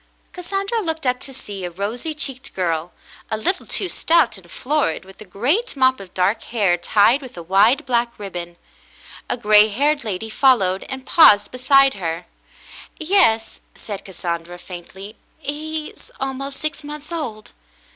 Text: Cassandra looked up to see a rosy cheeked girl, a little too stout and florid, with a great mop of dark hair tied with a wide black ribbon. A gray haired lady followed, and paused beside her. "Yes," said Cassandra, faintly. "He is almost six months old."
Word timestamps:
Cassandra 0.33 0.81
looked 0.81 1.05
up 1.05 1.19
to 1.19 1.31
see 1.31 1.63
a 1.63 1.69
rosy 1.69 2.15
cheeked 2.15 2.55
girl, 2.55 2.91
a 3.29 3.37
little 3.37 3.67
too 3.67 3.87
stout 3.87 4.35
and 4.35 4.49
florid, 4.49 5.05
with 5.05 5.21
a 5.21 5.25
great 5.25 5.75
mop 5.75 5.99
of 5.99 6.11
dark 6.15 6.41
hair 6.45 6.75
tied 6.75 7.21
with 7.21 7.37
a 7.37 7.43
wide 7.43 7.85
black 7.85 8.17
ribbon. 8.17 8.57
A 9.29 9.37
gray 9.37 9.67
haired 9.67 10.03
lady 10.03 10.31
followed, 10.31 10.85
and 10.89 11.05
paused 11.05 11.51
beside 11.51 11.93
her. 11.93 12.25
"Yes," 12.99 13.61
said 13.75 14.03
Cassandra, 14.03 14.57
faintly. 14.57 15.17
"He 15.37 15.91
is 15.91 16.11
almost 16.19 16.59
six 16.59 16.83
months 16.83 17.11
old." 17.11 17.51